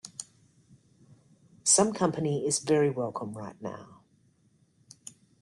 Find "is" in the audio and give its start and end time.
2.47-2.57